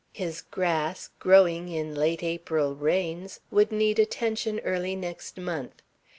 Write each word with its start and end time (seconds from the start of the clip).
His 0.13 0.41
grass, 0.41 1.09
growing 1.19 1.69
in 1.69 1.93
late 1.93 2.23
April 2.23 2.73
rains, 2.73 3.39
would 3.51 3.71
need 3.71 3.99
attention 3.99 4.59
early 4.61 4.95
next 4.95 5.37
month 5.37 5.83